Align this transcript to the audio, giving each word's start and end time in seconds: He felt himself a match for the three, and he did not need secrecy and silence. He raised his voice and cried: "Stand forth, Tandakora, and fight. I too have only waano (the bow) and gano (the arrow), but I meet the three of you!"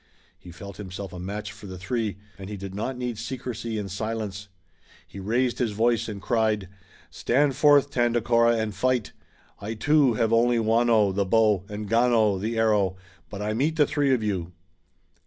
He 0.39 0.49
felt 0.49 0.77
himself 0.77 1.13
a 1.13 1.19
match 1.19 1.51
for 1.51 1.67
the 1.67 1.77
three, 1.77 2.17
and 2.39 2.49
he 2.49 2.57
did 2.57 2.73
not 2.73 2.97
need 2.97 3.19
secrecy 3.19 3.77
and 3.77 3.91
silence. 3.91 4.47
He 5.05 5.19
raised 5.19 5.59
his 5.59 5.73
voice 5.73 6.09
and 6.09 6.19
cried: 6.19 6.69
"Stand 7.11 7.55
forth, 7.55 7.91
Tandakora, 7.91 8.57
and 8.57 8.73
fight. 8.73 9.11
I 9.59 9.75
too 9.75 10.15
have 10.15 10.33
only 10.33 10.57
waano 10.57 11.13
(the 11.13 11.23
bow) 11.23 11.65
and 11.69 11.87
gano 11.87 12.39
(the 12.39 12.57
arrow), 12.57 12.95
but 13.29 13.43
I 13.43 13.53
meet 13.53 13.75
the 13.75 13.85
three 13.85 14.11
of 14.11 14.23
you!" 14.23 14.53